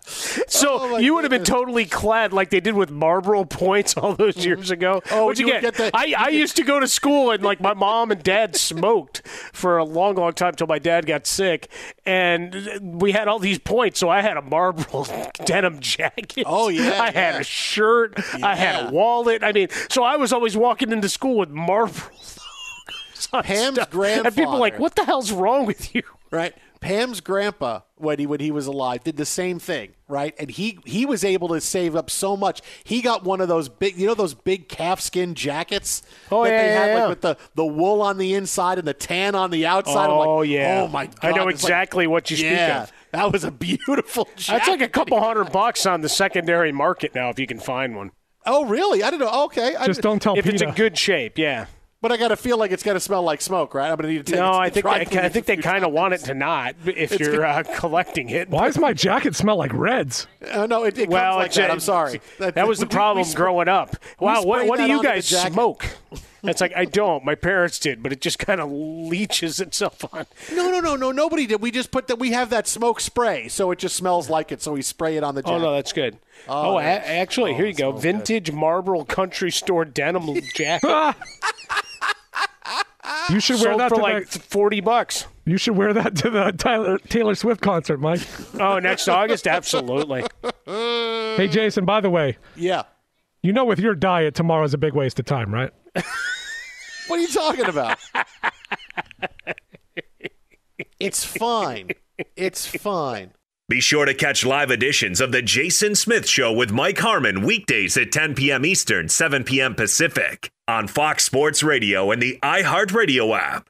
[0.48, 4.14] So Oh, you would have been totally clad like they did with Marlboro points all
[4.16, 5.02] those years ago.
[5.12, 5.76] Oh, What'd you, you get?
[5.76, 9.22] the- I, I used to go to school and like my mom and dad smoked
[9.54, 11.70] for a long, long time until my dad got sick,
[12.06, 14.00] and we had all these points.
[14.00, 15.06] So I had a Marlboro
[15.46, 16.44] denim jacket.
[16.46, 18.14] Oh, yeah, I had a shirt.
[18.44, 19.44] I had a wallet.
[19.44, 22.10] I mean, so I was always walking into school with Marlboro.
[23.44, 26.54] Pam's And people were like, "What the hell's wrong with you?" right?
[26.82, 30.34] Pam's grandpa, when he when he was alive, did the same thing, right?
[30.40, 32.62] And he he was able to save up so much.
[32.84, 36.58] He got one of those big, you know, those big calfskin jackets Oh, that yeah,
[36.62, 37.00] they yeah, had, yeah.
[37.02, 40.10] like with the the wool on the inside and the tan on the outside.
[40.10, 40.82] I'm like, Oh, yeah.
[40.84, 42.92] oh my god, I know It's like- exactly what you speak yeah, of.
[43.12, 44.26] That was a beautiful.
[44.36, 44.48] jacket.
[44.48, 47.96] That's like a couple hundred bucks on the secondary market now if you can find
[47.96, 48.12] one.
[48.44, 49.04] Oh really?
[49.04, 49.44] I don't know.
[49.46, 50.70] Okay, I, Just don't tell If it's PETA.
[50.70, 51.68] in good shape, yeah.
[52.02, 53.92] But I got to feel like it's got to smell like smoke, right?
[53.92, 54.40] I'm going to need to take.
[54.40, 57.20] it No, I think dry I, think they kind of want it to not if
[57.20, 58.50] you're uh, collecting it.
[58.50, 60.26] Why does my jacket smell like Reds?
[60.52, 61.70] Uh, no, it, it Well, comes like it's that.
[61.70, 62.20] a- I'm sorry.
[62.40, 63.96] That, was the we- we- problem we sp- growing up.
[64.20, 65.86] Wow, what, what do you guys smoke?
[66.44, 67.24] It's like I don't.
[67.24, 70.26] My parents did, but it just kind of leaches itself on.
[70.54, 71.12] No, no, no, no.
[71.12, 71.62] Nobody did.
[71.62, 72.18] We just put that.
[72.20, 74.62] We have that smoke spray, so it just smells like it.
[74.62, 75.56] So we spray it on the oh, jacket.
[75.56, 76.18] Oh no, that's good.
[76.48, 77.92] Oh, Oh, a- actually, oh, here you go.
[77.92, 78.14] smells good.
[78.14, 81.16] Vintage Marlboro Country Store denim jacket.
[83.30, 85.26] You should wear Sold that for to like the, forty bucks.
[85.46, 88.22] You should wear that to the Tyler, Taylor Swift concert, Mike.
[88.60, 90.24] Oh, next August, absolutely.
[90.66, 91.84] Hey, Jason.
[91.86, 92.84] By the way, Yeah.
[93.42, 95.72] you know with your diet, tomorrow's a big waste of time, right?
[97.08, 98.00] What are you talking about?
[101.00, 101.90] it's fine.
[102.38, 103.34] It's fine.
[103.68, 107.98] Be sure to catch live editions of The Jason Smith Show with Mike Harmon weekdays
[107.98, 108.66] at 10 p.m.
[108.66, 109.76] Eastern, 7 p.m.
[109.76, 113.70] Pacific on Fox Sports Radio and the iHeartRadio app.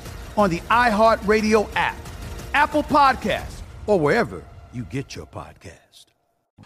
[0.37, 1.97] on the iHeartRadio app,
[2.53, 5.77] Apple Podcasts, or wherever you get your podcast.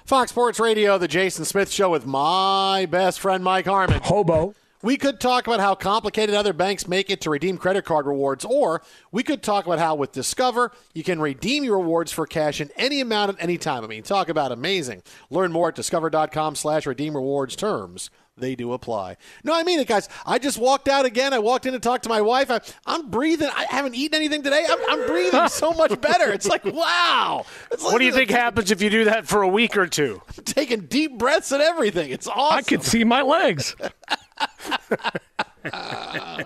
[0.06, 4.02] Fox Sports Radio, the Jason Smith Show with my best friend Mike Harmon.
[4.04, 4.54] Hobo.
[4.82, 8.46] We could talk about how complicated other banks make it to redeem credit card rewards,
[8.46, 12.62] or we could talk about how with Discover you can redeem your rewards for cash
[12.62, 13.84] in any amount at any time.
[13.84, 15.02] I mean, talk about amazing.
[15.32, 18.12] Learn more at discover.com slash redeem rewards terms.
[18.38, 19.16] They do apply.
[19.46, 20.10] No, I mean it, guys.
[20.26, 21.34] I just walked out again.
[21.34, 22.52] I walked in to talk to my wife.
[22.52, 23.50] I, am breathing.
[23.56, 24.66] I haven't eaten anything today.
[24.70, 26.34] I'm, I'm breathing so much better.
[26.34, 27.46] It's like, wow.
[27.72, 30.22] It's what do you think happens if you do that for a week or two?
[30.38, 32.12] I'm taking deep breaths and everything.
[32.12, 32.58] It's awesome.
[32.58, 33.74] I can see my legs.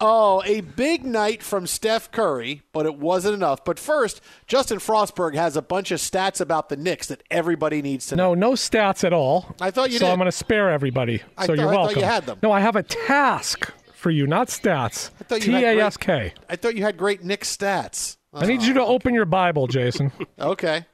[0.00, 3.64] oh, a big night from Steph Curry, but it wasn't enough.
[3.64, 8.06] But first, Justin Frostberg has a bunch of stats about the Knicks that everybody needs
[8.06, 8.34] to know.
[8.34, 9.54] No, no stats at all.
[9.60, 10.12] I thought you so did.
[10.12, 11.22] I'm going to spare everybody.
[11.36, 11.98] I so thought- you're I thought welcome.
[12.00, 12.38] you had them.
[12.42, 15.10] No, I have a task for you, not stats.
[15.20, 16.34] I thought you T great- S K.
[16.48, 18.16] I thought you had great Knicks stats.
[18.32, 20.10] I need you to open your Bible, Jason.
[20.40, 20.84] Okay.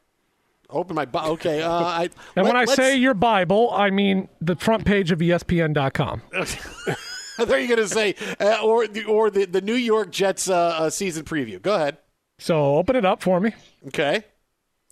[0.72, 1.04] Open my.
[1.04, 1.30] Bible.
[1.32, 1.62] okay.
[1.62, 5.18] Uh, I, And when I let's- say your Bible, I mean the front page of
[5.18, 6.22] ESPN.com.
[7.40, 10.10] I thought you were going to say, uh, or the, or the, the New York
[10.10, 11.60] Jets uh, uh, season preview.
[11.60, 11.98] Go ahead.
[12.38, 13.52] So open it up for me.
[13.88, 14.24] Okay.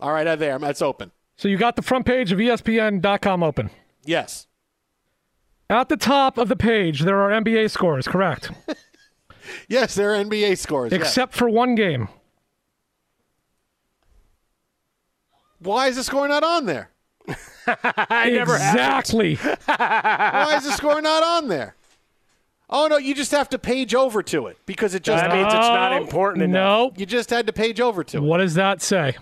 [0.00, 0.58] All right, uh, there.
[0.58, 1.10] That's open.
[1.36, 3.70] So you got the front page of ESPN.com open.
[4.04, 4.46] Yes.
[5.70, 8.50] At the top of the page, there are NBA scores, correct?
[9.68, 10.92] Yes, there are NBA scores.
[10.92, 11.00] yes.
[11.00, 12.08] Except for one game.
[15.60, 16.90] Why is the score not on there?
[17.66, 19.34] I never exactly.
[19.66, 21.74] Why is the score not on there?
[22.70, 25.46] Oh no, you just have to page over to it because it just That means
[25.46, 26.92] it's not important enough.
[26.92, 26.92] No.
[26.96, 28.20] you just had to page over to it.
[28.20, 29.16] What does that say?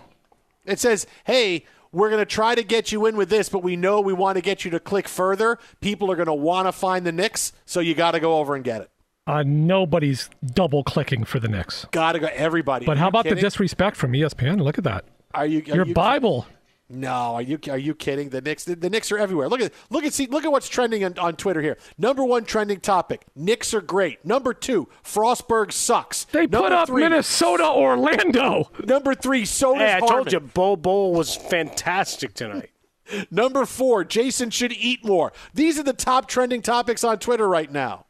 [0.65, 3.77] It says, "Hey, we're going to try to get you in with this, but we
[3.77, 5.57] know we want to get you to click further.
[5.79, 8.53] People are going to want to find the Knicks, so you got to go over
[8.53, 8.91] and get it.
[9.25, 11.85] Uh, nobody's double clicking for the Knicks.
[11.91, 13.37] Got to go everybody." But how about kidding?
[13.37, 14.59] the disrespect from ESPN?
[14.59, 15.05] Look at that.
[15.33, 16.47] Are you are Your you, Bible.
[16.89, 18.29] No, are you are you kidding?
[18.29, 19.49] The Knicks the, the Knicks are everywhere.
[19.49, 21.77] Look at look at see look at what's trending on, on Twitter here.
[21.97, 24.23] Number one trending topic: Knicks are great.
[24.23, 26.23] Number two: Frostberg sucks.
[26.25, 28.71] They number put up three, Minnesota, Orlando.
[28.85, 32.71] Number three: so does Hey, I told you, Bo Bowl was fantastic tonight.
[33.31, 35.33] Number four: Jason should eat more.
[35.53, 38.05] These are the top trending topics on Twitter right now.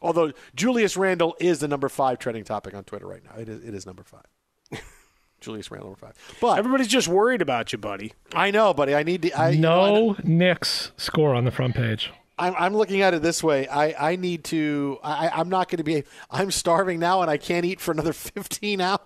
[0.00, 3.40] Although Julius Randle is the number five trending topic on Twitter right now.
[3.40, 4.26] It is, it is number five.
[5.46, 6.36] Julius Randle number five.
[6.40, 8.12] But Everybody's just worried about you, buddy.
[8.34, 8.94] I know, buddy.
[8.94, 9.30] I need to.
[9.32, 12.10] I, you know, I- No Knicks score on the front page.
[12.38, 13.66] I'm, I'm looking at it this way.
[13.66, 14.98] I, I need to.
[15.02, 16.02] I, I'm not going to be.
[16.30, 18.98] I'm starving now, and I can't eat for another 15 hours.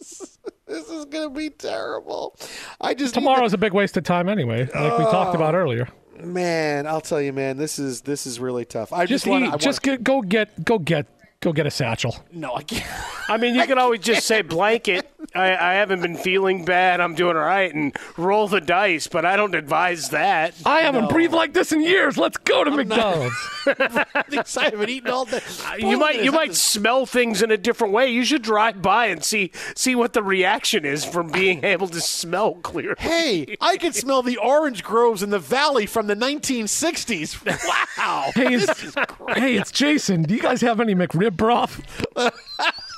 [0.66, 2.34] this is gonna be terrible.
[2.80, 5.88] I just Tomorrow's a big waste of time anyway, like we talked about oh, earlier.
[6.24, 6.86] man.
[6.86, 7.56] I'll tell you, man.
[7.58, 8.92] This is this is really tough.
[8.92, 9.44] I Just just, want.
[9.44, 9.60] eat.
[9.60, 11.06] just get, go get go get
[11.40, 12.16] go get a satchel.
[12.32, 12.54] no.
[12.54, 12.86] I can't.
[13.28, 15.08] I mean, you can always just say blanket.
[15.34, 17.00] I, I haven't been feeling bad.
[17.00, 19.06] I'm doing all right, and roll the dice.
[19.08, 20.54] But I don't advise that.
[20.64, 22.18] I haven't breathed like this in years.
[22.18, 23.34] Let's go to McDonald's.
[23.66, 25.40] I haven't eaten all day.
[25.66, 28.10] Uh, you might you might smell things in a different way.
[28.10, 32.00] You should drive by and see see what the reaction is from being able to
[32.00, 32.96] smell clearly.
[32.98, 37.40] Hey, I can smell the orange groves in the valley from the 1960s.
[37.98, 38.32] Wow.
[38.34, 38.94] hey, it's,
[39.36, 40.22] hey, it's Jason.
[40.24, 41.80] Do you guys have any McRib broth?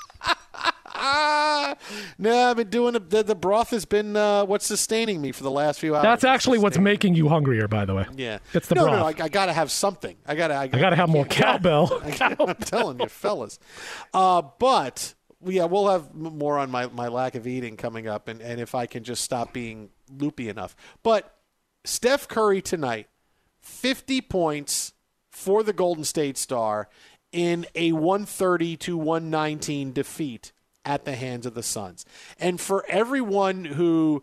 [2.18, 5.50] No, I've been doing the, the broth has been uh, what's sustaining me for the
[5.50, 6.04] last few hours.
[6.04, 8.06] That's actually what's making you hungrier, by the way.
[8.16, 8.92] Yeah, It's the no, broth.
[8.94, 9.06] no, no.
[9.06, 10.16] I, I got to have something.
[10.26, 10.54] I got to.
[10.54, 12.00] I, I got to have more cowbell.
[12.20, 13.58] I'm telling you, fellas.
[14.12, 18.40] Uh, but yeah, we'll have more on my, my lack of eating coming up, and,
[18.40, 20.74] and if I can just stop being loopy enough.
[21.02, 21.36] But
[21.84, 23.08] Steph Curry tonight,
[23.60, 24.92] 50 points
[25.30, 26.88] for the Golden State Star
[27.32, 30.52] in a 130 to 119 defeat
[30.84, 32.04] at the hands of the Suns.
[32.38, 34.22] And for everyone who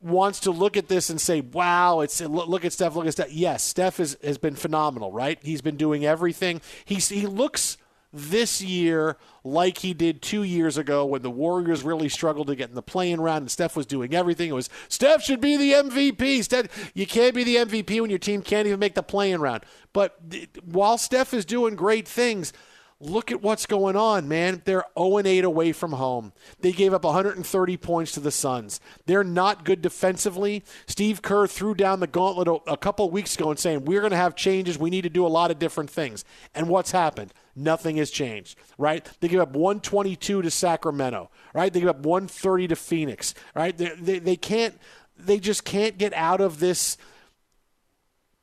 [0.00, 3.32] wants to look at this and say, "Wow, it's look at Steph, look at Steph."
[3.32, 5.38] Yes, Steph is, has been phenomenal, right?
[5.42, 6.60] He's been doing everything.
[6.84, 7.78] He's he looks
[8.12, 12.70] this year like he did two years ago when the Warriors really struggled to get
[12.70, 14.48] in the playing round and Steph was doing everything.
[14.48, 16.42] It was Steph should be the MVP.
[16.42, 19.64] Steph, you can't be the MVP when your team can't even make the playing round.
[19.92, 20.18] But
[20.64, 22.52] while Steph is doing great things,
[23.00, 24.60] Look at what's going on, man.
[24.64, 26.32] They're 0 8 away from home.
[26.60, 28.80] They gave up 130 points to the Suns.
[29.06, 30.64] They're not good defensively.
[30.88, 34.16] Steve Kerr threw down the gauntlet a, couple weeks ago and saying, We're going to
[34.16, 34.78] have changes.
[34.78, 36.24] We need to do a lot of different things.
[36.56, 37.32] And what's happened?
[37.54, 39.08] Nothing has changed, right?
[39.20, 41.72] They give up 122 to Sacramento, right?
[41.72, 43.76] They give up 130 to Phoenix, right?
[43.78, 44.76] They, they, they can't,
[45.16, 46.96] they just can't get out of this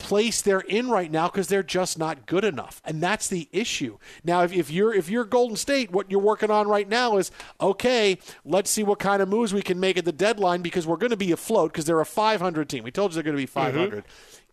[0.06, 3.98] place they're in right now because they're just not good enough and that's the issue.
[4.24, 7.32] Now if, if you're if you're golden state what you're working on right now is
[7.60, 10.98] okay let's see what kind of moves we can make at the deadline because we're
[10.98, 12.84] going to be afloat because they're a 500 team.
[12.84, 13.78] We told you they're going to be mm-hmm.
[13.78, 14.04] 500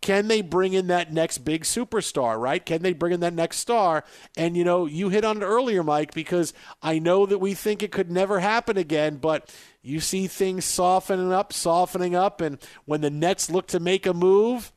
[0.01, 2.65] can they bring in that next big superstar right?
[2.65, 4.03] Can they bring in that next star?
[4.35, 7.83] And you know you hit on it earlier mike because i know that we think
[7.83, 13.01] it could never happen again but you see things softening up softening up and when
[13.01, 14.71] the nets look to make a move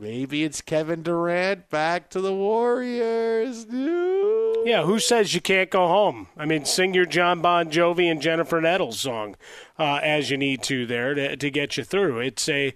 [0.00, 3.66] Maybe it's Kevin Durant back to the Warriors.
[3.66, 4.62] No.
[4.64, 6.28] Yeah, who says you can't go home?
[6.36, 9.34] I mean, sing your Jon Bon Jovi and Jennifer Nettles song
[9.76, 12.20] uh, as you need to there to, to get you through.
[12.20, 12.74] It's a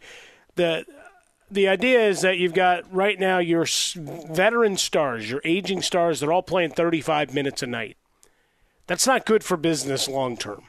[0.56, 0.84] the
[1.48, 6.32] the idea is that you've got right now your veteran stars, your aging stars, they're
[6.32, 7.96] all playing 35 minutes a night.
[8.88, 10.64] That's not good for business long term.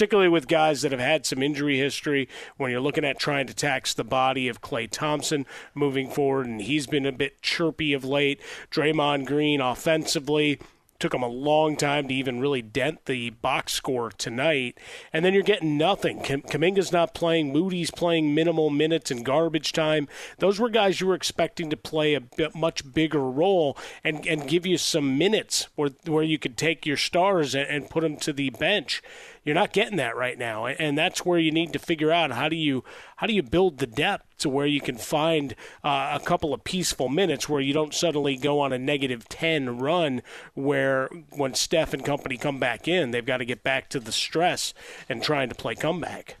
[0.00, 2.26] Particularly with guys that have had some injury history,
[2.56, 5.44] when you're looking at trying to tax the body of Klay Thompson
[5.74, 8.40] moving forward, and he's been a bit chirpy of late.
[8.70, 10.58] Draymond Green offensively,
[11.00, 14.78] took him a long time to even really dent the box score tonight.
[15.12, 16.20] And then you're getting nothing.
[16.20, 17.52] Kuminga's not playing.
[17.52, 20.08] Moody's playing minimal minutes and garbage time.
[20.38, 24.46] Those were guys you were expecting to play a bit much bigger role and, and
[24.46, 28.16] give you some minutes where, where you could take your stars and, and put them
[28.18, 29.02] to the bench.
[29.44, 32.48] You're not getting that right now, and that's where you need to figure out how
[32.48, 32.84] do you
[33.16, 36.64] how do you build the depth to where you can find uh, a couple of
[36.64, 40.22] peaceful minutes where you don't suddenly go on a negative ten run
[40.54, 44.12] where when Steph and company come back in, they've got to get back to the
[44.12, 44.74] stress
[45.08, 46.39] and trying to play comeback.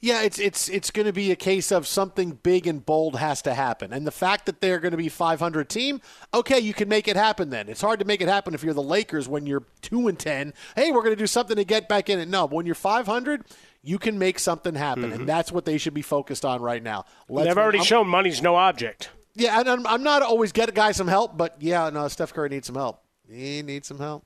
[0.00, 3.42] Yeah, it's it's it's going to be a case of something big and bold has
[3.42, 6.00] to happen, and the fact that they're going to be 500 team,
[6.32, 7.50] okay, you can make it happen.
[7.50, 10.18] Then it's hard to make it happen if you're the Lakers when you're two and
[10.18, 10.52] 10.
[10.76, 12.28] Hey, we're going to do something to get back in it.
[12.28, 13.44] No, but when you're 500,
[13.82, 15.26] you can make something happen, and mhm.
[15.26, 17.04] that's what they should be focused on right now.
[17.28, 19.10] Let's- they've already I'm- shown money's no object.
[19.34, 22.34] Yeah, and I'm, I'm not always get a guy some help, but yeah, no, Steph
[22.34, 23.02] Curry needs some help.
[23.30, 24.24] He needs some help.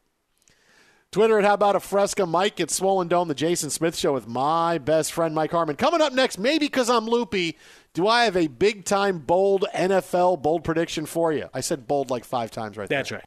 [1.12, 4.26] Twitter at How About a Fresca Mike at Swollen Dome, the Jason Smith Show with
[4.26, 5.76] my best friend Mike Harmon.
[5.76, 7.58] Coming up next, maybe because I'm loopy,
[7.92, 11.50] do I have a big time bold NFL bold prediction for you?
[11.52, 13.18] I said bold like five times right That's there.
[13.18, 13.26] right.